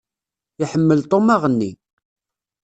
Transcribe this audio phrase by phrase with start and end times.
[0.63, 1.71] Iḥemmel Tom aɣenni.